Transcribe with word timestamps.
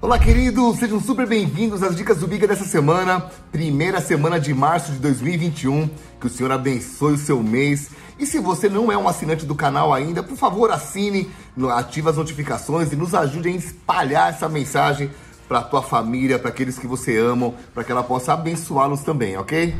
Olá, 0.00 0.16
queridos! 0.16 0.78
Sejam 0.78 1.00
super 1.00 1.26
bem-vindos 1.26 1.82
às 1.82 1.96
dicas 1.96 2.18
do 2.18 2.28
Biga 2.28 2.46
dessa 2.46 2.64
semana, 2.64 3.18
primeira 3.50 4.00
semana 4.00 4.38
de 4.38 4.54
março 4.54 4.92
de 4.92 4.98
2021. 4.98 5.90
Que 6.20 6.28
o 6.28 6.30
Senhor 6.30 6.52
abençoe 6.52 7.14
o 7.14 7.18
seu 7.18 7.42
mês. 7.42 7.90
E 8.16 8.24
se 8.24 8.38
você 8.38 8.68
não 8.68 8.92
é 8.92 8.96
um 8.96 9.08
assinante 9.08 9.44
do 9.44 9.56
canal 9.56 9.92
ainda, 9.92 10.22
por 10.22 10.36
favor, 10.36 10.70
assine, 10.70 11.28
ative 11.72 12.10
as 12.10 12.16
notificações 12.16 12.92
e 12.92 12.96
nos 12.96 13.12
ajude 13.12 13.48
a 13.48 13.52
espalhar 13.52 14.30
essa 14.30 14.48
mensagem 14.48 15.10
para 15.48 15.58
a 15.58 15.62
tua 15.62 15.82
família, 15.82 16.38
para 16.38 16.50
aqueles 16.50 16.78
que 16.78 16.86
você 16.86 17.18
ama, 17.18 17.52
para 17.74 17.82
que 17.82 17.90
ela 17.90 18.04
possa 18.04 18.34
abençoá-los 18.34 19.00
também, 19.00 19.36
ok? 19.36 19.74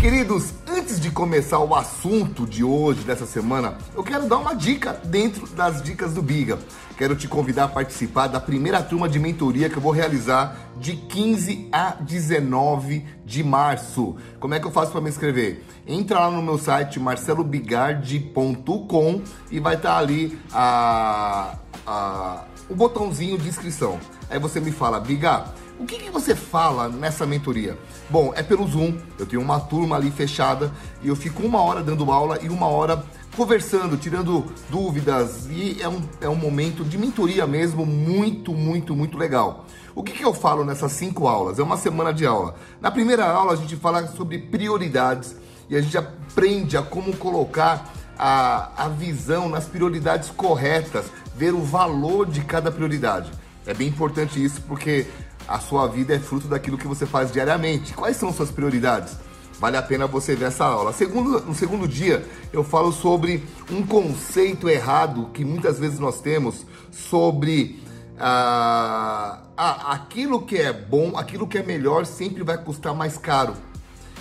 Queridos, 0.00 0.52
antes 0.80 0.98
de 0.98 1.10
começar 1.10 1.58
o 1.58 1.74
assunto 1.74 2.46
de 2.46 2.64
hoje, 2.64 3.02
dessa 3.02 3.26
semana, 3.26 3.76
eu 3.94 4.02
quero 4.02 4.26
dar 4.26 4.38
uma 4.38 4.54
dica 4.54 4.98
dentro 5.04 5.46
das 5.48 5.82
dicas 5.82 6.14
do 6.14 6.22
Biga. 6.22 6.58
Quero 6.96 7.14
te 7.14 7.28
convidar 7.28 7.64
a 7.64 7.68
participar 7.68 8.28
da 8.28 8.40
primeira 8.40 8.82
turma 8.82 9.06
de 9.06 9.18
mentoria 9.18 9.68
que 9.68 9.76
eu 9.76 9.82
vou 9.82 9.92
realizar 9.92 10.56
de 10.78 10.96
15 10.96 11.68
a 11.70 11.96
19 12.00 13.04
de 13.26 13.44
março. 13.44 14.16
Como 14.38 14.54
é 14.54 14.60
que 14.60 14.66
eu 14.66 14.70
faço 14.70 14.90
para 14.90 15.02
me 15.02 15.10
inscrever? 15.10 15.62
Entra 15.86 16.20
lá 16.20 16.30
no 16.30 16.42
meu 16.42 16.56
site 16.56 16.98
marcelobigardi.com 16.98 19.22
e 19.50 19.60
vai 19.60 19.74
estar 19.74 19.90
tá 19.90 19.98
ali 19.98 20.38
a, 20.50 21.58
a, 21.86 22.44
o 22.70 22.74
botãozinho 22.74 23.36
de 23.36 23.50
inscrição. 23.50 24.00
Aí 24.30 24.38
você 24.38 24.60
me 24.60 24.72
fala, 24.72 24.98
Biga, 24.98 25.44
o 25.80 25.86
que, 25.86 25.98
que, 25.98 26.10
você 26.10 26.36
fala 26.36 26.90
nessa 26.90 27.24
mentoria? 27.24 27.76
Bom, 28.10 28.34
é 28.36 28.42
pelo 28.42 28.68
Zoom, 28.68 28.98
eu 29.18 29.24
tenho 29.24 29.40
uma 29.40 29.58
turma 29.58 29.96
ali 29.96 30.10
fechada 30.10 30.70
e 31.02 31.08
eu 31.08 31.16
fico 31.16 31.42
uma 31.42 31.62
hora 31.62 31.82
dando 31.82 32.12
aula 32.12 32.38
e 32.42 32.50
uma 32.50 32.66
hora 32.66 33.02
conversando, 33.34 33.96
tirando 33.96 34.44
dúvidas 34.68 35.46
e 35.50 35.80
é 35.80 35.88
um, 35.88 36.02
é 36.20 36.28
um 36.28 36.34
momento 36.34 36.84
de 36.84 36.98
mentoria 36.98 37.46
mesmo 37.46 37.86
muito, 37.86 38.52
muito, 38.52 38.94
muito 38.94 39.16
legal. 39.16 39.64
O 39.94 40.02
que, 40.02 40.12
que 40.12 40.22
eu 40.22 40.34
falo 40.34 40.66
nessas 40.66 40.92
cinco 40.92 41.26
aulas? 41.26 41.58
É 41.58 41.62
uma 41.62 41.78
semana 41.78 42.12
de 42.12 42.26
aula. 42.26 42.56
Na 42.78 42.90
primeira 42.90 43.24
aula 43.24 43.54
a 43.54 43.56
gente 43.56 43.74
fala 43.74 44.06
sobre 44.08 44.36
prioridades 44.36 45.34
e 45.70 45.74
a 45.74 45.80
gente 45.80 45.96
aprende 45.96 46.76
a 46.76 46.82
como 46.82 47.16
colocar 47.16 47.90
a, 48.18 48.84
a 48.84 48.88
visão 48.88 49.48
nas 49.48 49.64
prioridades 49.64 50.28
corretas, 50.28 51.06
ver 51.34 51.54
o 51.54 51.62
valor 51.62 52.26
de 52.26 52.42
cada 52.42 52.70
prioridade. 52.70 53.30
É 53.66 53.72
bem 53.72 53.88
importante 53.88 54.42
isso 54.44 54.60
porque 54.62 55.06
a 55.48 55.58
sua 55.58 55.86
vida 55.86 56.14
é 56.14 56.18
fruto 56.18 56.48
daquilo 56.48 56.78
que 56.78 56.86
você 56.86 57.06
faz 57.06 57.32
diariamente. 57.32 57.94
Quais 57.94 58.16
são 58.16 58.32
suas 58.32 58.50
prioridades? 58.50 59.16
Vale 59.58 59.76
a 59.76 59.82
pena 59.82 60.06
você 60.06 60.34
ver 60.34 60.46
essa 60.46 60.64
aula. 60.64 60.92
Segundo, 60.92 61.40
no 61.40 61.54
segundo 61.54 61.86
dia, 61.86 62.26
eu 62.52 62.64
falo 62.64 62.92
sobre 62.92 63.44
um 63.70 63.84
conceito 63.86 64.68
errado 64.68 65.28
que 65.34 65.44
muitas 65.44 65.78
vezes 65.78 65.98
nós 65.98 66.20
temos 66.20 66.64
sobre 66.90 67.82
ah, 68.18 69.40
ah, 69.56 69.92
aquilo 69.92 70.42
que 70.42 70.56
é 70.56 70.72
bom, 70.72 71.16
aquilo 71.16 71.46
que 71.46 71.58
é 71.58 71.62
melhor 71.62 72.06
sempre 72.06 72.42
vai 72.42 72.56
custar 72.56 72.94
mais 72.94 73.18
caro. 73.18 73.54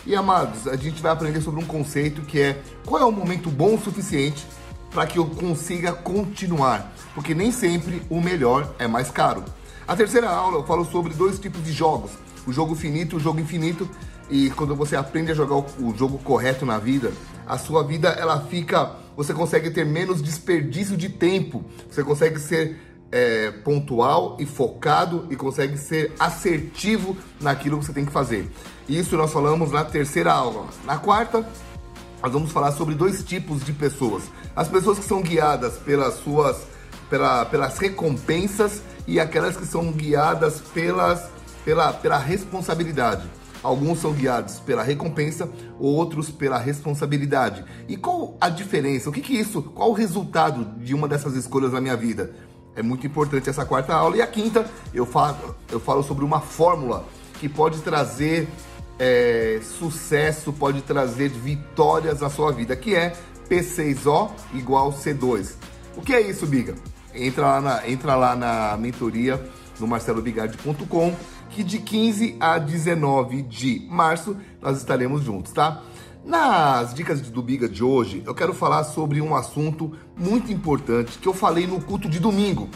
E 0.06 0.16
amados, 0.16 0.68
a 0.68 0.76
gente 0.76 1.02
vai 1.02 1.12
aprender 1.12 1.42
sobre 1.42 1.64
um 1.64 1.66
conceito 1.66 2.22
que 2.22 2.42
é 2.42 2.62
qual 2.86 3.02
é 3.02 3.06
o 3.06 3.12
momento 3.12 3.50
bom 3.50 3.76
o 3.76 3.82
suficiente 3.82 4.46
para 4.92 5.06
que 5.06 5.20
eu 5.20 5.26
consiga 5.26 5.94
continuar, 5.94 6.92
porque 7.14 7.36
nem 7.36 7.52
sempre 7.52 8.02
o 8.10 8.20
melhor 8.20 8.74
é 8.80 8.88
mais 8.88 9.12
caro. 9.12 9.44
A 9.90 9.96
terceira 9.96 10.30
aula 10.30 10.58
eu 10.58 10.64
falo 10.64 10.86
sobre 10.86 11.16
dois 11.16 11.40
tipos 11.40 11.64
de 11.64 11.72
jogos: 11.72 12.12
o 12.46 12.54
jogo 12.54 12.76
finito 12.76 13.16
e 13.16 13.18
o 13.18 13.20
jogo 13.20 13.40
infinito. 13.40 13.90
E 14.30 14.52
quando 14.52 14.76
você 14.76 14.96
aprende 14.96 15.32
a 15.32 15.34
jogar 15.34 15.56
o 15.56 15.96
jogo 15.98 16.20
correto 16.20 16.64
na 16.64 16.78
vida, 16.78 17.12
a 17.48 17.58
sua 17.58 17.84
vida 17.84 18.10
ela 18.10 18.40
fica. 18.42 18.92
Você 19.18 19.34
consegue 19.34 19.72
ter 19.72 19.84
menos 19.84 20.22
desperdício 20.22 20.96
de 20.96 21.10
tempo. 21.10 21.66
Você 21.90 22.04
consegue 22.04 22.40
ser 22.40 22.80
é, 23.12 23.50
pontual 23.50 24.38
e 24.40 24.46
focado 24.46 25.26
e 25.32 25.36
consegue 25.36 25.76
ser 25.76 26.14
assertivo 26.20 27.18
naquilo 27.42 27.80
que 27.80 27.86
você 27.86 27.92
tem 27.94 28.06
que 28.06 28.12
fazer. 28.12 28.48
Isso 28.88 29.18
nós 29.18 29.34
falamos 29.34 29.72
na 29.72 29.84
terceira 29.84 30.32
aula. 30.32 30.68
Na 30.86 31.00
quarta, 31.00 31.44
nós 32.22 32.32
vamos 32.32 32.52
falar 32.52 32.74
sobre 32.74 32.94
dois 32.94 33.24
tipos 33.24 33.66
de 33.66 33.74
pessoas: 33.74 34.26
as 34.56 34.68
pessoas 34.68 35.00
que 35.00 35.06
são 35.06 35.24
guiadas 35.24 35.78
pelas 35.78 36.14
suas 36.20 36.68
pela, 37.10 37.44
pelas 37.46 37.78
recompensas 37.80 38.84
e 39.10 39.20
aquelas 39.20 39.58
que 39.58 39.66
são 39.66 39.92
guiadas 39.92 40.62
pelas, 40.62 41.32
pela, 41.66 41.92
pela 41.92 42.20
responsabilidade. 42.20 43.28
Alguns 43.64 44.00
são 44.00 44.14
guiados 44.14 44.60
pela 44.60 44.84
recompensa, 44.84 45.50
outros 45.80 46.30
pela 46.30 46.60
responsabilidade. 46.60 47.66
E 47.88 47.98
qual 47.98 48.38
a 48.40 48.50
diferença? 48.50 49.10
O 49.10 49.12
que, 49.12 49.20
que 49.20 49.34
isso? 49.34 49.64
Qual 49.64 49.90
o 49.90 49.94
resultado 49.94 50.64
de 50.78 50.94
uma 50.94 51.08
dessas 51.08 51.36
escolhas 51.36 51.74
na 51.74 51.82
minha 51.82 51.98
vida? 51.98 52.36
É 52.76 52.84
muito 52.84 53.08
importante 53.08 53.50
essa 53.50 53.66
quarta 53.66 53.96
aula. 53.96 54.16
E 54.16 54.22
a 54.22 54.28
quinta, 54.28 54.70
eu 54.94 55.08
falo, 55.08 55.56
eu 55.72 55.80
falo 55.80 56.04
sobre 56.04 56.24
uma 56.24 56.40
fórmula 56.40 57.04
que 57.40 57.50
pode 57.50 57.82
trazer 57.82 58.48
é, 59.00 59.60
sucesso, 59.80 60.54
pode 60.54 60.84
trazer 60.84 61.30
vitórias 61.30 62.22
na 62.22 62.30
sua 62.30 62.52
vida, 62.52 62.76
que 62.76 62.96
é 62.96 63.14
P6O 63.50 64.30
igual 64.54 64.94
C2. 64.94 65.56
O 65.98 66.02
que 66.02 66.14
é 66.14 66.22
isso, 66.22 66.46
Biga? 66.46 66.76
Entra 67.14 67.46
lá 67.46 67.62
na, 67.62 67.90
entra 67.90 68.16
lá 68.16 68.36
na 68.36 68.78
mentoria 68.78 69.40
no 69.80 69.88
marcelobigardi.com 69.88 71.16
que 71.50 71.64
de 71.64 71.80
15 71.80 72.38
a 72.40 72.58
19 72.58 73.42
de 73.44 73.88
março 73.90 74.38
nós 74.62 74.78
estaremos 74.78 75.24
juntos, 75.24 75.52
tá? 75.52 75.82
Nas 76.24 76.94
dicas 76.94 77.22
do 77.22 77.42
Biga 77.42 77.68
de 77.68 77.84
hoje, 77.84 78.22
eu 78.26 78.36
quero 78.36 78.54
falar 78.54 78.84
sobre 78.84 79.22
um 79.22 79.36
assunto 79.36 79.92
muito 80.16 80.52
importante 80.52 81.18
que 81.18 81.28
eu 81.28 81.34
falei 81.34 81.66
no 81.66 81.82
culto 81.82 82.08
de 82.08 82.20
domingo. 82.20 82.70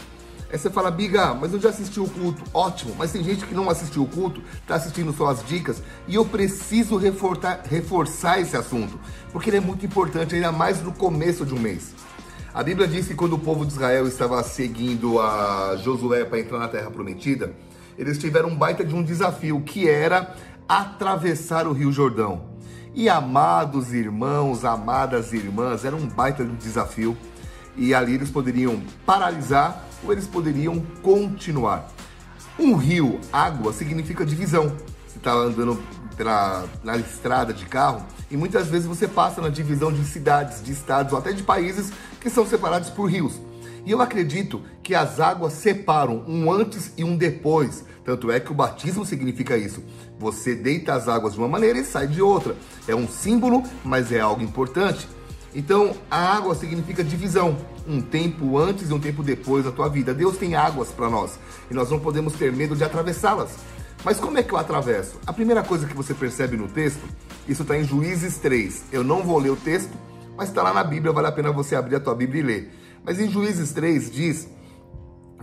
Aí 0.50 0.58
você 0.58 0.70
fala, 0.70 0.90
Biga, 0.90 1.34
mas 1.34 1.52
eu 1.52 1.60
já 1.60 1.68
assisti 1.68 2.00
o 2.00 2.08
culto. 2.08 2.42
Ótimo, 2.52 2.94
mas 2.96 3.12
tem 3.12 3.22
gente 3.22 3.44
que 3.44 3.54
não 3.54 3.68
assistiu 3.68 4.04
o 4.04 4.08
culto, 4.08 4.42
está 4.60 4.76
assistindo 4.76 5.12
só 5.12 5.28
as 5.28 5.44
dicas, 5.44 5.82
e 6.08 6.14
eu 6.14 6.24
preciso 6.24 6.96
reforçar, 6.96 7.62
reforçar 7.68 8.40
esse 8.40 8.56
assunto, 8.56 8.98
porque 9.32 9.50
ele 9.50 9.58
é 9.58 9.60
muito 9.60 9.84
importante, 9.84 10.34
ainda 10.34 10.52
mais 10.52 10.82
no 10.82 10.92
começo 10.92 11.44
de 11.44 11.54
um 11.54 11.58
mês. 11.58 11.94
A 12.54 12.62
Bíblia 12.62 12.86
diz 12.86 13.08
que 13.08 13.16
quando 13.16 13.32
o 13.32 13.38
povo 13.40 13.66
de 13.66 13.72
Israel 13.72 14.06
estava 14.06 14.40
seguindo 14.44 15.20
a 15.20 15.76
Josué 15.82 16.24
para 16.24 16.38
entrar 16.38 16.60
na 16.60 16.68
terra 16.68 16.88
prometida, 16.88 17.52
eles 17.98 18.16
tiveram 18.16 18.50
um 18.50 18.54
baita 18.54 18.84
de 18.84 18.94
um 18.94 19.02
desafio, 19.02 19.60
que 19.62 19.88
era 19.88 20.36
atravessar 20.68 21.66
o 21.66 21.72
Rio 21.72 21.90
Jordão. 21.90 22.44
E 22.94 23.08
amados 23.08 23.92
irmãos, 23.92 24.64
amadas 24.64 25.32
irmãs, 25.32 25.84
era 25.84 25.96
um 25.96 26.06
baita 26.06 26.44
de 26.44 26.52
um 26.52 26.54
desafio. 26.54 27.18
E 27.76 27.92
ali 27.92 28.14
eles 28.14 28.30
poderiam 28.30 28.80
paralisar 29.04 29.84
ou 30.04 30.12
eles 30.12 30.28
poderiam 30.28 30.78
continuar. 31.02 31.90
Um 32.56 32.76
rio, 32.76 33.18
água, 33.32 33.72
significa 33.72 34.24
divisão. 34.24 34.68
Você 35.08 35.18
está 35.18 35.32
andando 35.32 35.82
pela, 36.16 36.66
na 36.84 36.96
estrada 36.96 37.52
de 37.52 37.66
carro 37.66 38.06
e 38.30 38.36
muitas 38.36 38.68
vezes 38.68 38.86
você 38.86 39.08
passa 39.08 39.40
na 39.40 39.48
divisão 39.48 39.92
de 39.92 40.04
cidades, 40.04 40.62
de 40.62 40.70
estados 40.70 41.12
ou 41.12 41.18
até 41.18 41.32
de 41.32 41.42
países 41.42 41.92
que 42.24 42.30
são 42.30 42.46
separados 42.46 42.88
por 42.88 43.04
rios. 43.04 43.38
E 43.84 43.90
eu 43.90 44.00
acredito 44.00 44.62
que 44.82 44.94
as 44.94 45.20
águas 45.20 45.52
separam 45.52 46.24
um 46.26 46.50
antes 46.50 46.90
e 46.96 47.04
um 47.04 47.18
depois. 47.18 47.84
Tanto 48.02 48.30
é 48.30 48.40
que 48.40 48.50
o 48.50 48.54
batismo 48.54 49.04
significa 49.04 49.58
isso. 49.58 49.84
Você 50.18 50.54
deita 50.54 50.94
as 50.94 51.06
águas 51.06 51.34
de 51.34 51.38
uma 51.38 51.48
maneira 51.48 51.78
e 51.78 51.84
sai 51.84 52.06
de 52.06 52.22
outra. 52.22 52.56
É 52.88 52.94
um 52.94 53.06
símbolo, 53.06 53.62
mas 53.84 54.10
é 54.10 54.20
algo 54.20 54.42
importante. 54.42 55.06
Então, 55.54 55.94
a 56.10 56.34
água 56.34 56.54
significa 56.54 57.04
divisão, 57.04 57.58
um 57.86 58.00
tempo 58.00 58.56
antes 58.56 58.88
e 58.88 58.94
um 58.94 58.98
tempo 58.98 59.22
depois 59.22 59.66
da 59.66 59.70
tua 59.70 59.90
vida. 59.90 60.14
Deus 60.14 60.38
tem 60.38 60.54
águas 60.54 60.88
para 60.88 61.10
nós 61.10 61.38
e 61.70 61.74
nós 61.74 61.90
não 61.90 62.00
podemos 62.00 62.32
ter 62.32 62.50
medo 62.50 62.74
de 62.74 62.84
atravessá-las. 62.84 63.50
Mas 64.02 64.18
como 64.18 64.38
é 64.38 64.42
que 64.42 64.52
eu 64.52 64.58
atravesso? 64.58 65.18
A 65.26 65.32
primeira 65.32 65.62
coisa 65.62 65.86
que 65.86 65.94
você 65.94 66.14
percebe 66.14 66.56
no 66.56 66.68
texto, 66.68 67.02
isso 67.46 67.62
está 67.62 67.76
em 67.76 67.84
Juízes 67.84 68.38
3. 68.38 68.84
Eu 68.92 69.04
não 69.04 69.22
vou 69.22 69.38
ler 69.38 69.50
o 69.50 69.56
texto, 69.56 69.92
mas 70.36 70.48
está 70.48 70.62
lá 70.62 70.72
na 70.72 70.84
Bíblia, 70.84 71.12
vale 71.12 71.28
a 71.28 71.32
pena 71.32 71.52
você 71.52 71.76
abrir 71.76 71.96
a 71.96 72.00
tua 72.00 72.14
Bíblia 72.14 72.40
e 72.40 72.44
ler. 72.44 72.72
Mas 73.04 73.20
em 73.20 73.30
Juízes 73.30 73.72
3 73.72 74.10
diz 74.10 74.48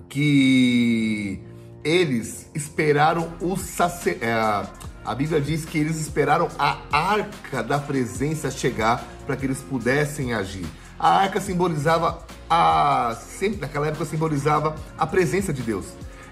que 0.09 1.41
eles 1.83 2.49
esperaram 2.53 3.33
o 3.39 3.55
sacerdote. 3.55 4.25
É, 4.25 4.81
a 5.03 5.15
Bíblia 5.15 5.41
diz 5.41 5.65
que 5.65 5.77
eles 5.79 5.99
esperaram 5.99 6.47
a 6.59 6.77
arca 6.91 7.63
da 7.63 7.79
presença 7.79 8.51
chegar 8.51 9.03
para 9.25 9.35
que 9.35 9.45
eles 9.45 9.59
pudessem 9.59 10.33
agir. 10.33 10.65
A 10.99 11.21
arca 11.21 11.41
simbolizava 11.41 12.23
a 12.47 13.17
sempre 13.19 13.61
naquela 13.61 13.87
época 13.87 14.05
simbolizava 14.05 14.75
a 14.97 15.07
presença 15.07 15.51
de 15.51 15.63
Deus. 15.63 15.85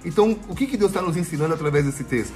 Então, 0.06 0.38
o 0.48 0.56
que, 0.56 0.68
que 0.68 0.78
Deus 0.78 0.92
está 0.92 1.01
nos 1.01 1.18
ensinando 1.18 1.54
através 1.54 1.86
desse 1.86 2.04
texto? 2.04 2.36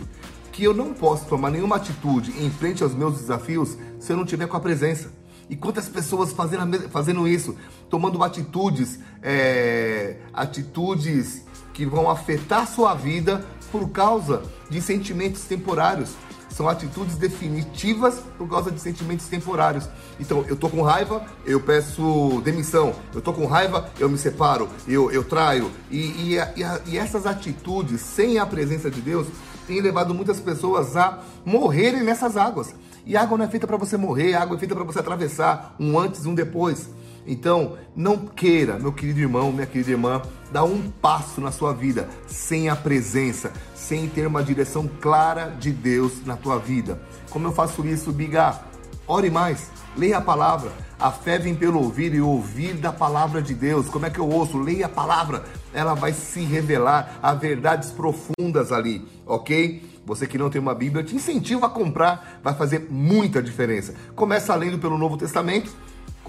Que 0.52 0.64
eu 0.64 0.74
não 0.74 0.94
posso 0.94 1.26
tomar 1.26 1.52
nenhuma 1.52 1.76
atitude 1.76 2.34
em 2.44 2.50
frente 2.50 2.82
aos 2.82 2.96
meus 2.96 3.20
desafios 3.20 3.78
se 4.00 4.12
eu 4.12 4.18
não 4.18 4.26
tiver 4.26 4.48
com 4.48 4.58
a 4.58 4.60
presença. 4.60 5.12
E 5.50 5.56
quantas 5.56 5.88
pessoas 5.88 6.32
fazendo, 6.32 6.90
fazendo 6.90 7.28
isso, 7.28 7.56
tomando 7.90 8.24
atitudes, 8.24 9.00
é, 9.22 10.18
atitudes 10.34 11.44
que 11.74 11.86
vão 11.86 12.10
afetar 12.10 12.68
sua 12.68 12.94
vida 12.94 13.46
por 13.72 13.90
causa 13.90 14.44
de 14.70 14.82
sentimentos 14.82 15.44
temporários. 15.44 16.16
são 16.50 16.70
atitudes 16.70 17.16
definitivas 17.16 18.22
por 18.38 18.48
causa 18.48 18.70
de 18.70 18.80
sentimentos 18.80 19.28
temporários. 19.28 19.90
Então, 20.20 20.46
eu 20.48 20.56
tô 20.56 20.70
com 20.70 20.84
raiva, 20.84 21.26
eu 21.46 21.60
peço 21.60 22.42
demissão. 22.46 22.94
Eu 23.12 23.22
tô 23.22 23.34
com 23.34 23.48
raiva, 23.48 23.90
eu 24.00 24.08
me 24.08 24.20
separo, 24.20 24.70
eu, 24.88 25.10
eu 25.10 25.24
traio. 25.24 25.72
E, 25.90 25.98
e, 25.98 26.38
e, 26.38 26.92
e 26.92 26.98
essas 26.98 27.26
atitudes, 27.26 28.02
sem 28.02 28.38
a 28.38 28.46
presença 28.46 28.92
de 28.92 29.02
Deus, 29.02 29.26
têm 29.66 29.82
levado 29.82 30.14
muitas 30.14 30.40
pessoas 30.40 30.96
a 30.96 31.24
morrerem 31.44 32.04
nessas 32.04 32.38
águas. 32.38 32.76
E 33.06 33.18
água 33.18 33.38
não 33.38 33.46
é 33.46 33.48
feita 33.50 33.68
para 33.68 33.78
você 33.78 33.98
morrer, 33.98 34.34
água 34.34 34.56
é 34.56 34.60
feita 34.60 34.74
para 34.74 34.84
você 34.84 35.00
atravessar 35.00 35.76
um 35.80 36.00
antes 36.00 36.26
um 36.26 36.34
depois. 36.34 36.90
Então, 37.26 37.78
não 37.96 38.18
queira, 38.18 38.78
meu 38.80 38.92
querido 38.92 39.20
irmão, 39.20 39.52
minha 39.52 39.66
querida 39.66 39.92
irmã, 39.92 40.22
dar 40.52 40.64
um 40.64 40.90
passo 40.90 41.40
na 41.40 41.52
sua 41.52 41.74
vida 41.74 42.08
sem 42.28 42.70
a 42.70 42.76
presença, 42.76 43.52
sem 43.74 44.08
ter 44.08 44.28
uma 44.28 44.44
direção 44.44 44.90
clara 45.02 45.56
de 45.60 45.72
Deus 45.72 46.26
na 46.26 46.36
tua 46.36 46.58
vida. 46.58 47.02
Como 47.30 47.48
eu 47.48 47.52
faço 47.52 47.86
isso, 47.86 48.12
Biga? 48.12 48.60
Ore 49.08 49.30
mais, 49.30 49.70
leia 49.98 50.18
a 50.18 50.22
palavra. 50.22 50.72
A 51.00 51.12
fé 51.12 51.38
vem 51.38 51.54
pelo 51.54 51.82
ouvir 51.82 52.14
e 52.14 52.22
ouvir 52.22 52.76
da 52.76 52.94
palavra 52.94 53.42
de 53.42 53.54
Deus. 53.54 53.90
Como 53.90 54.06
é 54.06 54.10
que 54.10 54.20
eu 54.20 54.30
ouço? 54.30 54.58
Leia 54.58 54.86
a 54.86 54.90
palavra. 54.90 55.44
Ela 55.74 55.94
vai 55.94 56.14
se 56.14 56.42
revelar 56.42 57.20
a 57.22 57.34
verdades 57.34 57.92
profundas 57.92 58.72
ali, 58.72 59.06
ok? 59.26 59.93
Você 60.06 60.28
que 60.28 60.38
não 60.38 60.50
tem 60.50 60.60
uma 60.60 60.76
Bíblia, 60.76 61.02
eu 61.02 61.06
te 61.06 61.16
incentivo 61.16 61.66
a 61.66 61.70
comprar, 61.70 62.40
vai 62.44 62.54
fazer 62.54 62.88
muita 62.90 63.42
diferença. 63.42 63.94
Começa 64.16 64.54
lendo 64.56 64.78
pelo 64.78 64.98
Novo 64.98 65.18
Testamento 65.18 65.72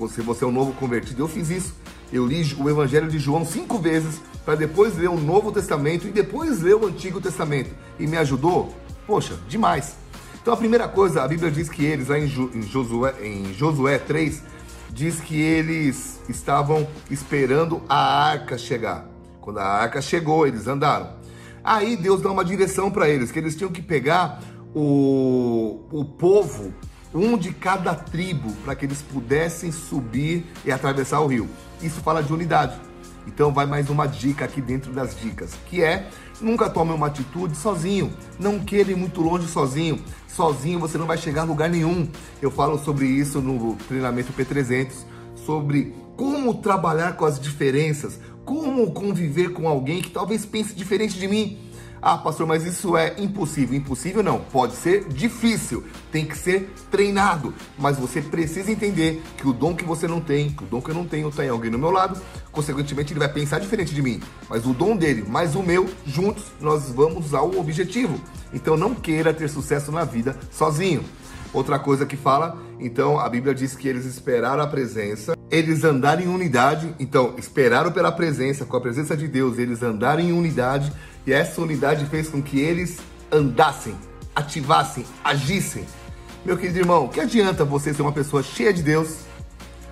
se 0.09 0.21
você 0.21 0.45
é 0.45 0.47
um 0.47 0.53
novo 0.53 0.73
convertido, 0.73 1.23
eu 1.23 1.29
fiz 1.29 1.51
isso. 1.51 1.75
Eu 2.13 2.27
li 2.27 2.45
o 2.59 2.69
Evangelho 2.69 3.09
de 3.09 3.19
João 3.19 3.47
cinco 3.47 3.79
vezes 3.79 4.21
para 4.45 4.55
depois 4.55 4.97
ler 4.97 5.09
o 5.09 5.19
Novo 5.19 5.53
Testamento 5.53 6.07
e 6.07 6.11
depois 6.11 6.61
ler 6.61 6.75
o 6.75 6.87
Antigo 6.87 7.21
Testamento. 7.21 7.71
E 7.99 8.07
me 8.07 8.17
ajudou? 8.17 8.75
Poxa, 9.07 9.39
demais. 9.49 9.97
Então 10.41 10.53
a 10.53 10.57
primeira 10.57 10.89
coisa, 10.89 11.23
a 11.23 11.29
Bíblia 11.29 11.51
diz 11.51 11.69
que 11.69 11.85
eles, 11.85 12.09
lá 12.09 12.19
em, 12.19 12.29
Josué, 12.29 13.15
em 13.23 13.55
Josué 13.55 13.99
3, 13.99 14.43
diz 14.91 15.21
que 15.21 15.41
eles 15.41 16.21
estavam 16.29 16.87
esperando 17.11 17.81
a 17.89 18.29
arca 18.29 18.59
chegar. 18.59 19.09
Quando 19.41 19.59
a 19.59 19.65
arca 19.65 20.03
chegou, 20.03 20.47
eles 20.47 20.67
andaram. 20.67 21.24
Aí 21.65 21.97
Deus 21.97 22.21
dá 22.21 22.31
uma 22.31 22.45
direção 22.45 22.91
para 22.91 23.09
eles, 23.09 23.33
que 23.33 23.39
eles 23.39 23.57
tinham 23.57 23.73
que 23.73 23.81
pegar 23.81 24.41
o, 24.75 25.81
o 25.91 26.05
povo 26.05 26.75
um 27.15 27.39
de 27.39 27.53
cada 27.53 27.95
tribo, 27.95 28.53
para 28.65 28.75
que 28.75 28.85
eles 28.85 29.01
pudessem 29.01 29.71
subir 29.71 30.45
e 30.65 30.73
atravessar 30.73 31.21
o 31.21 31.27
rio. 31.27 31.49
Isso 31.81 32.01
fala 32.01 32.23
de 32.23 32.33
unidade. 32.33 32.77
Então 33.27 33.53
vai 33.53 33.65
mais 33.65 33.89
uma 33.89 34.07
dica 34.07 34.45
aqui 34.45 34.61
dentro 34.61 34.93
das 34.93 35.19
dicas, 35.19 35.55
que 35.67 35.83
é 35.83 36.09
nunca 36.41 36.69
tome 36.69 36.93
uma 36.93 37.07
atitude 37.07 37.57
sozinho. 37.57 38.13
Não 38.39 38.59
queira 38.59 38.91
ir 38.91 38.97
muito 38.97 39.23
longe 39.23 39.47
sozinho. 39.47 39.99
Sozinho 40.29 40.81
você 40.81 40.99
não 40.99 41.07
vai 41.07 41.17
chegar 41.17 41.43
a 41.43 41.45
lugar 41.45 41.71
nenhum. 41.71 42.09
Eu 42.43 42.51
falo 42.51 42.79
sobre 42.79 43.07
isso 43.07 43.41
no 43.41 43.77
treinamento 43.89 44.33
P300, 44.33 44.93
sobre 45.47 45.95
como 46.17 46.55
trabalhar 46.55 47.17
com 47.17 47.25
as 47.25 47.41
diferenças, 47.41 48.21
como 48.45 48.91
conviver 48.93 49.53
com 49.53 49.69
alguém 49.69 50.03
que 50.03 50.11
talvez 50.11 50.45
pense 50.45 50.75
diferente 50.75 51.19
de 51.19 51.27
mim. 51.27 51.59
Ah, 52.07 52.19
pastor, 52.19 52.47
mas 52.47 52.67
isso 52.67 52.99
é 52.99 53.15
impossível. 53.17 53.75
Impossível 53.75 54.23
não, 54.23 54.39
pode 54.39 54.75
ser 54.75 55.09
difícil, 55.09 55.83
tem 56.13 56.27
que 56.27 56.37
ser 56.37 56.71
treinado. 56.91 57.55
Mas 57.79 57.97
você 57.97 58.21
precisa 58.21 58.71
entender 58.71 59.23
que 59.39 59.49
o 59.49 59.55
dom 59.55 59.75
que 59.75 59.87
você 59.87 60.07
não 60.07 60.21
tem, 60.21 60.51
que 60.51 60.65
o 60.65 60.67
dom 60.67 60.83
que 60.83 60.91
eu 60.91 60.95
não 60.95 61.07
tenho, 61.07 61.31
tem 61.31 61.49
alguém 61.49 61.71
no 61.71 61.79
meu 61.79 61.91
lado, 61.91 62.21
consequentemente 62.53 63.15
ele 63.15 63.21
vai 63.21 63.33
pensar 63.33 63.59
diferente 63.59 63.95
de 63.95 64.03
mim. 64.03 64.21
Mas 64.51 64.67
o 64.67 64.75
dom 64.75 64.95
dele, 64.95 65.25
mais 65.27 65.55
o 65.55 65.63
meu, 65.63 65.89
juntos 66.05 66.45
nós 66.61 66.91
vamos 66.91 67.33
ao 67.33 67.57
objetivo. 67.57 68.21
Então 68.53 68.77
não 68.77 68.95
queira 68.95 69.33
ter 69.33 69.49
sucesso 69.49 69.91
na 69.91 70.05
vida 70.05 70.39
sozinho. 70.51 71.03
Outra 71.55 71.79
coisa 71.79 72.05
que 72.05 72.17
fala, 72.17 72.59
então 72.81 73.21
a 73.21 73.29
Bíblia 73.29 73.55
diz 73.55 73.77
que 73.77 73.87
eles 73.87 74.05
esperaram 74.05 74.61
a 74.61 74.67
presença, 74.67 75.37
eles 75.49 75.85
andaram 75.85 76.21
em 76.21 76.27
unidade, 76.27 76.93
então 76.99 77.35
esperaram 77.39 77.93
pela 77.93 78.11
presença, 78.11 78.65
com 78.65 78.77
a 78.77 78.81
presença 78.81 79.17
de 79.17 79.29
Deus, 79.29 79.57
eles 79.57 79.81
andaram 79.81 80.21
em 80.21 80.33
unidade 80.33 80.93
e 81.25 81.33
essa 81.33 81.61
unidade 81.61 82.07
fez 82.07 82.29
com 82.29 82.43
que 82.43 82.59
eles 82.59 82.99
andassem, 83.31 83.95
ativassem, 84.35 85.07
agissem. 85.23 85.87
Meu 86.45 86.59
querido 86.59 86.81
irmão, 86.81 87.07
que 87.07 87.21
adianta 87.21 87.65
você 87.65 87.95
ser 87.95 88.03
uma 88.03 88.13
pessoa 88.13 88.43
cheia 88.43 88.73
de 88.73 88.83
Deus, 88.83 89.19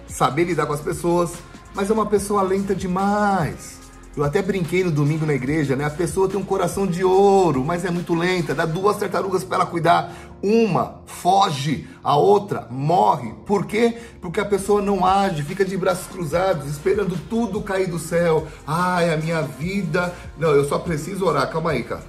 saber 0.09 0.44
lidar 0.44 0.67
com 0.67 0.73
as 0.73 0.81
pessoas, 0.81 1.35
mas 1.75 1.88
é 1.88 1.93
uma 1.93 2.06
pessoa 2.06 2.43
lenta 2.43 2.75
demais. 2.75 3.81
Eu 4.14 4.25
até 4.25 4.43
brinquei 4.43 4.85
no 4.85 4.91
domingo 4.91 5.25
na 5.25 5.32
igreja, 5.32 5.75
né? 5.75 5.87
A 5.87 5.91
pessoa 5.91 6.29
tem 6.29 6.38
um 6.38 6.44
coração 6.44 6.87
de 6.87 7.03
ouro, 7.03 7.64
mas 7.64 7.82
é 7.82 7.91
muito 7.91 8.14
lenta. 8.14 8.55
Dá 8.55 8.67
duas 8.67 8.99
tartarugas 8.99 9.43
para 9.43 9.56
ela 9.56 9.67
cuidar. 9.67 10.12
Uma 10.43 11.00
foge, 11.06 11.88
a 12.05 12.14
outra 12.14 12.67
morre. 12.70 13.32
Por 13.47 13.64
quê? 13.64 13.97
Porque 14.20 14.38
a 14.38 14.44
pessoa 14.44 14.82
não 14.82 15.06
age, 15.06 15.43
fica 15.43 15.64
de 15.64 15.79
braços 15.79 16.09
cruzados, 16.09 16.67
esperando 16.67 17.19
tudo 17.31 17.62
cair 17.62 17.88
do 17.88 17.99
céu. 17.99 18.47
Ai, 18.67 19.14
a 19.14 19.17
minha 19.17 19.41
vida. 19.41 20.14
Não, 20.37 20.50
eu 20.50 20.69
só 20.69 20.79
preciso 20.79 21.25
orar. 21.25 21.50
Calma 21.50 21.70
aí, 21.70 21.82
cara. 21.82 22.03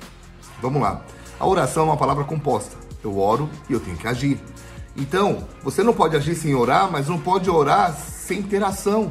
Vamos 0.61 0.81
lá. 0.81 1.01
A 1.39 1.47
oração 1.47 1.83
é 1.83 1.85
uma 1.85 1.97
palavra 1.97 2.25
composta. 2.25 2.75
Eu 3.01 3.17
oro 3.17 3.49
e 3.69 3.73
eu 3.73 3.79
tenho 3.79 3.95
que 3.95 4.07
agir. 4.07 4.41
Então, 4.95 5.47
você 5.63 5.81
não 5.81 5.93
pode 5.93 6.17
agir 6.17 6.35
sem 6.35 6.53
orar, 6.53 6.91
mas 6.91 7.07
não 7.07 7.17
pode 7.17 7.49
orar 7.49 7.95
sem 7.95 8.41
ter 8.41 8.61
ação. 8.61 9.09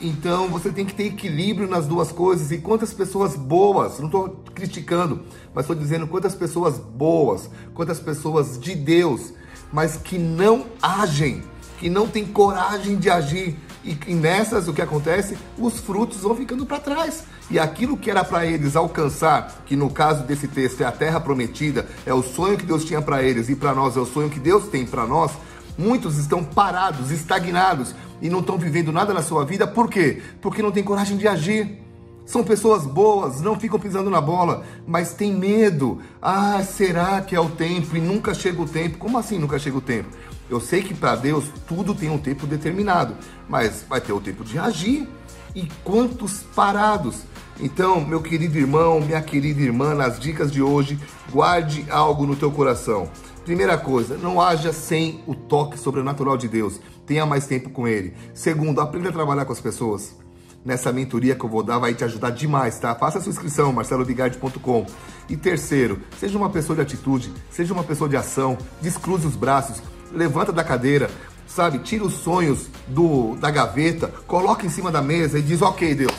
Então 0.00 0.48
você 0.48 0.70
tem 0.70 0.86
que 0.86 0.94
ter 0.94 1.06
equilíbrio 1.06 1.68
nas 1.68 1.86
duas 1.86 2.12
coisas. 2.12 2.50
E 2.52 2.58
quantas 2.58 2.92
pessoas 2.92 3.34
boas, 3.34 3.98
não 3.98 4.06
estou 4.06 4.42
criticando, 4.54 5.22
mas 5.52 5.64
estou 5.64 5.76
dizendo 5.76 6.06
quantas 6.06 6.34
pessoas 6.34 6.78
boas, 6.78 7.50
quantas 7.74 7.98
pessoas 7.98 8.58
de 8.58 8.74
Deus, 8.74 9.32
mas 9.72 9.96
que 9.96 10.16
não 10.18 10.66
agem, 10.80 11.42
que 11.78 11.90
não 11.90 12.06
têm 12.06 12.24
coragem 12.24 12.96
de 12.96 13.10
agir. 13.10 13.56
E, 13.84 13.98
e 14.06 14.14
nessas 14.14 14.68
o 14.68 14.72
que 14.72 14.82
acontece? 14.82 15.36
Os 15.56 15.80
frutos 15.80 16.18
vão 16.18 16.36
ficando 16.36 16.64
para 16.64 16.78
trás. 16.78 17.24
E 17.50 17.58
aquilo 17.58 17.96
que 17.96 18.10
era 18.10 18.22
para 18.22 18.44
eles 18.44 18.76
alcançar, 18.76 19.62
que 19.64 19.74
no 19.74 19.90
caso 19.90 20.24
desse 20.24 20.46
texto 20.46 20.82
é 20.82 20.84
a 20.84 20.92
terra 20.92 21.18
prometida, 21.18 21.88
é 22.04 22.12
o 22.12 22.22
sonho 22.22 22.58
que 22.58 22.66
Deus 22.66 22.84
tinha 22.84 23.00
para 23.00 23.22
eles 23.22 23.48
e 23.48 23.56
para 23.56 23.74
nós 23.74 23.96
é 23.96 24.00
o 24.00 24.06
sonho 24.06 24.28
que 24.28 24.38
Deus 24.38 24.68
tem 24.68 24.84
para 24.84 25.06
nós, 25.06 25.32
muitos 25.78 26.18
estão 26.18 26.44
parados, 26.44 27.10
estagnados, 27.10 27.94
e 28.20 28.28
não 28.28 28.40
estão 28.40 28.58
vivendo 28.58 28.92
nada 28.92 29.14
na 29.14 29.22
sua 29.22 29.44
vida, 29.44 29.66
por 29.66 29.88
quê? 29.88 30.22
Porque 30.40 30.62
não 30.62 30.70
tem 30.70 30.82
coragem 30.82 31.16
de 31.16 31.26
agir. 31.26 31.78
São 32.26 32.44
pessoas 32.44 32.84
boas, 32.84 33.40
não 33.40 33.58
ficam 33.58 33.80
pisando 33.80 34.10
na 34.10 34.20
bola, 34.20 34.62
mas 34.86 35.14
tem 35.14 35.34
medo. 35.34 35.98
Ah, 36.20 36.62
será 36.62 37.22
que 37.22 37.34
é 37.34 37.40
o 37.40 37.48
tempo 37.48 37.96
e 37.96 38.00
nunca 38.00 38.34
chega 38.34 38.60
o 38.60 38.68
tempo? 38.68 38.98
Como 38.98 39.16
assim 39.16 39.38
nunca 39.38 39.58
chega 39.58 39.78
o 39.78 39.80
tempo? 39.80 40.10
Eu 40.50 40.60
sei 40.60 40.82
que 40.82 40.92
para 40.92 41.16
Deus 41.16 41.46
tudo 41.66 41.94
tem 41.94 42.10
um 42.10 42.18
tempo 42.18 42.46
determinado, 42.46 43.14
mas 43.48 43.84
vai 43.88 44.00
ter 44.00 44.12
o 44.12 44.20
tempo 44.20 44.44
de 44.44 44.58
agir. 44.58 45.08
E 45.54 45.68
quantos 45.82 46.40
parados? 46.54 47.22
Então, 47.60 48.00
meu 48.00 48.22
querido 48.22 48.56
irmão, 48.56 49.00
minha 49.00 49.20
querida 49.20 49.60
irmã, 49.60 49.94
nas 49.94 50.20
dicas 50.20 50.52
de 50.52 50.62
hoje, 50.62 50.98
guarde 51.32 51.84
algo 51.90 52.26
no 52.26 52.36
teu 52.36 52.52
coração. 52.52 53.08
Primeira 53.48 53.78
coisa, 53.78 54.18
não 54.18 54.42
haja 54.42 54.74
sem 54.74 55.22
o 55.26 55.34
toque 55.34 55.78
sobrenatural 55.78 56.36
de 56.36 56.46
Deus. 56.46 56.78
Tenha 57.06 57.24
mais 57.24 57.46
tempo 57.46 57.70
com 57.70 57.88
Ele. 57.88 58.12
Segundo, 58.34 58.78
aprenda 58.78 59.08
a 59.08 59.12
trabalhar 59.12 59.46
com 59.46 59.52
as 59.54 59.58
pessoas. 59.58 60.14
Nessa 60.62 60.92
mentoria 60.92 61.34
que 61.34 61.42
eu 61.42 61.48
vou 61.48 61.62
dar 61.62 61.78
vai 61.78 61.94
te 61.94 62.04
ajudar 62.04 62.28
demais, 62.28 62.78
tá? 62.78 62.94
Faça 62.94 63.16
a 63.16 63.20
sua 63.22 63.30
inscrição, 63.30 63.72
marcelobigard.com. 63.72 64.84
E 65.30 65.34
terceiro, 65.34 65.98
seja 66.20 66.36
uma 66.36 66.50
pessoa 66.50 66.76
de 66.76 66.82
atitude, 66.82 67.32
seja 67.50 67.72
uma 67.72 67.82
pessoa 67.82 68.06
de 68.06 68.18
ação, 68.18 68.58
descruze 68.82 69.26
os 69.26 69.34
braços, 69.34 69.80
levanta 70.12 70.52
da 70.52 70.62
cadeira, 70.62 71.10
sabe? 71.46 71.78
Tira 71.78 72.04
os 72.04 72.12
sonhos 72.12 72.68
do, 72.86 73.34
da 73.36 73.50
gaveta, 73.50 74.08
coloca 74.26 74.66
em 74.66 74.68
cima 74.68 74.92
da 74.92 75.00
mesa 75.00 75.38
e 75.38 75.42
diz: 75.42 75.62
Ok, 75.62 75.94
Deus, 75.94 76.12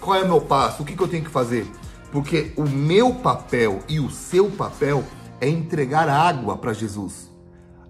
qual 0.00 0.16
é 0.16 0.22
o 0.22 0.28
meu 0.28 0.40
passo? 0.40 0.84
O 0.84 0.86
que, 0.86 0.94
que 0.94 1.02
eu 1.02 1.08
tenho 1.08 1.24
que 1.24 1.30
fazer? 1.30 1.66
Porque 2.12 2.52
o 2.56 2.62
meu 2.62 3.14
papel 3.16 3.80
e 3.88 3.98
o 3.98 4.08
seu 4.08 4.48
papel 4.48 5.04
é 5.40 5.48
entregar 5.48 6.08
água 6.08 6.56
para 6.56 6.72
Jesus. 6.72 7.30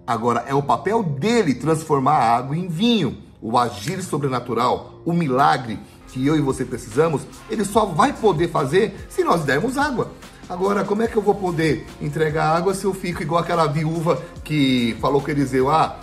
Agora, 0.05 0.43
é 0.47 0.55
o 0.55 0.63
papel 0.63 1.03
dele 1.03 1.53
transformar 1.53 2.17
a 2.17 2.35
água 2.37 2.57
em 2.57 2.67
vinho. 2.67 3.17
O 3.41 3.57
agir 3.57 4.01
sobrenatural, 4.01 5.01
o 5.05 5.13
milagre 5.13 5.79
que 6.07 6.25
eu 6.25 6.35
e 6.35 6.41
você 6.41 6.65
precisamos, 6.65 7.21
ele 7.49 7.63
só 7.63 7.85
vai 7.85 8.11
poder 8.11 8.49
fazer 8.49 9.05
se 9.07 9.23
nós 9.23 9.43
dermos 9.43 9.77
água. 9.77 10.11
Agora, 10.49 10.83
como 10.83 11.03
é 11.03 11.07
que 11.07 11.15
eu 11.15 11.21
vou 11.21 11.35
poder 11.35 11.85
entregar 12.01 12.55
água 12.55 12.73
se 12.73 12.83
eu 12.83 12.93
fico 12.93 13.21
igual 13.21 13.41
aquela 13.41 13.67
viúva 13.67 14.19
que 14.43 14.97
falou 14.99 15.21
com 15.21 15.29
Eliseu: 15.29 15.69
Ah, 15.69 15.99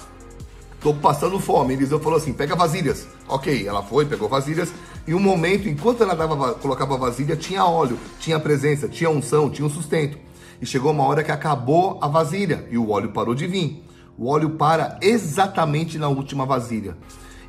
tô 0.81 0.95
passando 0.95 1.41
fome. 1.41 1.75
Eliseu 1.75 1.99
falou 1.99 2.17
assim: 2.17 2.33
pega 2.33 2.55
vasilhas. 2.55 3.09
Ok, 3.27 3.67
ela 3.67 3.83
foi, 3.83 4.07
pegou 4.07 4.29
vasilhas. 4.29 4.73
E 5.05 5.15
um 5.15 5.21
momento, 5.21 5.69
enquanto 5.69 6.03
ela 6.03 6.15
dava, 6.15 6.55
colocava 6.55 6.97
vasilha, 6.97 7.37
tinha 7.37 7.65
óleo, 7.65 7.99
tinha 8.21 8.39
presença, 8.39 8.89
tinha 8.89 9.11
unção, 9.11 9.51
tinha 9.51 9.67
um 9.67 9.71
sustento. 9.71 10.17
E 10.61 10.67
chegou 10.67 10.93
uma 10.93 11.05
hora 11.05 11.23
que 11.23 11.31
acabou 11.31 11.99
a 12.01 12.09
vasilha 12.09 12.67
e 12.71 12.79
o 12.79 12.91
óleo 12.91 13.13
parou 13.13 13.35
de 13.35 13.47
vir. 13.47 13.85
O 14.19 14.29
óleo 14.29 14.51
para 14.51 14.99
exatamente 15.03 15.99
na 15.99 16.09
última 16.09 16.47
vasilha. 16.47 16.97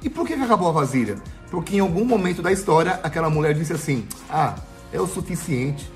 E 0.04 0.10
por 0.10 0.28
que 0.28 0.34
acabou 0.34 0.70
a 0.70 0.74
vasilha? 0.74 1.16
Porque 1.50 1.78
em 1.78 1.80
algum 1.80 2.04
momento 2.04 2.42
da 2.42 2.52
história 2.52 3.00
aquela 3.04 3.30
mulher 3.30 3.54
disse 3.54 3.74
assim: 3.74 4.06
Ah, 4.30 4.56
é 4.92 5.00
o 5.00 5.08
suficiente, 5.08 5.90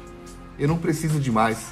eu 0.57 0.67
não 0.67 0.77
preciso 0.77 1.19
de 1.19 1.31
mais. 1.31 1.71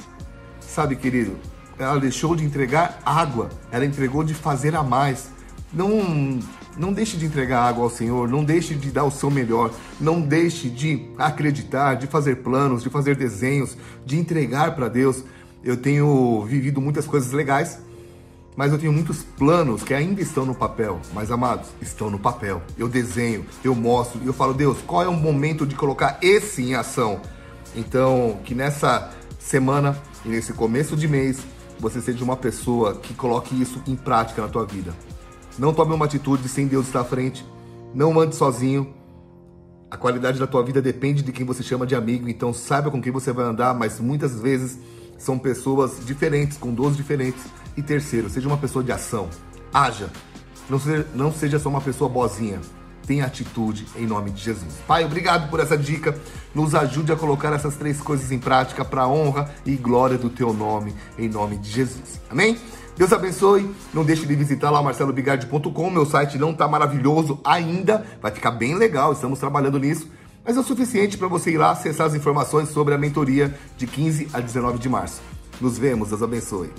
Sabe, 0.60 0.96
querido, 0.96 1.38
ela 1.78 2.00
deixou 2.00 2.36
de 2.36 2.44
entregar 2.44 3.00
água, 3.06 3.50
ela 3.72 3.86
entregou 3.86 4.24
de 4.24 4.34
fazer 4.34 4.76
a 4.76 4.84
mais. 4.84 5.32
Não, 5.74 6.40
não 6.80 6.94
deixe 6.94 7.18
de 7.18 7.26
entregar 7.26 7.62
água 7.64 7.84
ao 7.84 7.90
Senhor, 7.90 8.30
não 8.30 8.42
deixe 8.42 8.74
de 8.74 8.90
dar 8.90 9.04
o 9.04 9.12
seu 9.12 9.30
melhor, 9.30 9.70
não 10.00 10.22
deixe 10.22 10.70
de 10.70 11.10
acreditar, 11.18 11.96
de 11.96 12.08
fazer 12.08 12.38
planos, 12.38 12.82
de 12.82 12.90
fazer 12.90 13.18
desenhos, 13.18 13.76
de 14.06 14.18
entregar 14.18 14.74
para 14.76 14.88
Deus. 14.88 15.26
Eu 15.62 15.76
tenho 15.76 16.42
vivido 16.46 16.80
muitas 16.80 17.06
coisas 17.06 17.34
legais, 17.34 17.80
mas 18.56 18.72
eu 18.72 18.80
tenho 18.80 18.94
muitos 18.94 19.24
planos 19.24 19.84
que 19.84 19.94
ainda 19.94 20.22
estão 20.22 20.46
no 20.46 20.56
papel. 20.56 21.02
Mas 21.14 21.30
amados, 21.30 21.68
estão 21.82 22.10
no 22.10 22.18
papel. 22.18 22.62
Eu 22.78 22.88
desenho, 22.88 23.46
eu 23.62 23.76
mostro, 23.76 24.22
eu 24.26 24.32
falo, 24.32 24.54
Deus, 24.54 24.78
qual 24.88 25.04
é 25.04 25.08
o 25.08 25.14
momento 25.14 25.68
de 25.68 25.76
colocar 25.76 26.18
esse 26.22 26.62
em 26.62 26.76
ação? 26.76 27.20
Então, 27.76 28.40
que 28.46 28.56
nessa 28.56 29.12
semana 29.38 29.98
e 30.24 30.30
nesse 30.30 30.54
começo 30.54 30.96
de 30.96 31.10
mês 31.10 31.40
você 31.78 32.00
seja 32.00 32.24
uma 32.24 32.38
pessoa 32.38 32.96
que 32.96 33.14
coloque 33.14 33.62
isso 33.62 33.82
em 33.86 33.98
prática 33.98 34.42
na 34.42 34.48
tua 34.48 34.66
vida. 34.66 34.94
Não 35.60 35.74
tome 35.74 35.94
uma 35.94 36.06
atitude 36.06 36.48
sem 36.48 36.68
Deus 36.68 36.88
estar 36.88 37.02
à 37.02 37.04
frente. 37.04 37.46
Não 37.94 38.18
ande 38.18 38.36
sozinho. 38.36 38.94
A 39.92 39.98
qualidade 39.98 40.40
da 40.40 40.48
tua 40.48 40.64
vida 40.64 40.82
depende 40.82 41.22
de 41.22 41.34
quem 41.34 41.46
você 41.46 41.62
chama 41.62 41.86
de 41.86 41.96
amigo, 41.96 42.30
então 42.30 42.54
saiba 42.54 42.90
com 42.90 43.02
quem 43.02 43.12
você 43.12 43.34
vai 43.34 43.46
andar, 43.46 43.74
mas 43.74 44.00
muitas 44.00 44.40
vezes 44.40 44.78
são 45.18 45.38
pessoas 45.38 46.06
diferentes, 46.06 46.58
com 46.58 46.74
dores 46.74 46.96
diferentes. 46.96 47.44
E 47.76 47.82
terceiro, 47.82 48.30
seja 48.30 48.48
uma 48.48 48.58
pessoa 48.58 48.84
de 48.84 48.92
ação. 48.92 49.30
Haja. 49.74 50.10
Não 50.70 50.80
seja, 50.80 51.08
não 51.14 51.34
seja 51.34 51.60
só 51.60 51.68
uma 51.68 51.82
pessoa 51.82 52.10
boazinha 52.10 52.62
tenha 53.10 53.26
atitude 53.26 53.88
em 53.96 54.06
nome 54.06 54.30
de 54.30 54.40
Jesus. 54.40 54.76
Pai, 54.88 55.04
obrigado 55.04 55.50
por 55.50 55.60
essa 55.60 55.76
dica. 55.76 56.16
Nos 56.54 56.76
ajude 56.76 57.12
a 57.12 57.16
colocar 57.16 57.52
essas 57.52 57.76
três 57.76 58.00
coisas 58.00 58.32
em 58.32 58.38
prática 58.38 58.86
para 58.86 59.02
a 59.02 59.08
honra 59.08 59.50
e 59.66 59.76
glória 59.76 60.16
do 60.16 60.30
teu 60.30 60.54
nome, 60.54 60.94
em 61.18 61.28
nome 61.28 61.58
de 61.58 61.72
Jesus. 61.72 62.22
Amém? 62.30 62.56
Deus 63.00 63.14
abençoe. 63.14 63.74
Não 63.94 64.04
deixe 64.04 64.26
de 64.26 64.36
visitar 64.36 64.70
lá 64.70 64.84
marcelobigardi.com. 64.84 65.90
Meu 65.90 66.06
site 66.06 66.38
não 66.38 66.52
está 66.52 66.68
maravilhoso 66.68 67.40
ainda, 67.46 68.06
vai 68.22 68.30
ficar 68.30 68.52
bem 68.52 68.76
legal, 68.76 69.14
estamos 69.14 69.40
trabalhando 69.40 69.80
nisso. 69.80 70.12
Mas 70.44 70.58
é 70.58 70.60
o 70.60 70.64
suficiente 70.64 71.18
para 71.18 71.30
você 71.30 71.52
ir 71.52 71.58
lá 71.58 71.72
acessar 71.72 72.08
as 72.08 72.14
informações 72.14 72.68
sobre 72.68 72.94
a 72.94 72.98
mentoria 72.98 73.58
de 73.78 73.88
15 73.88 74.28
a 74.34 74.42
19 74.42 74.80
de 74.80 74.90
março. 74.90 75.22
Nos 75.62 75.78
vemos, 75.78 76.10
Deus 76.10 76.22
abençoe. 76.22 76.72